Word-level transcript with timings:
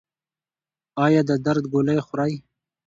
ایا 1.05 1.21
د 1.29 1.31
درد 1.45 1.63
ګولۍ 1.73 1.99
خورئ؟ 2.05 2.33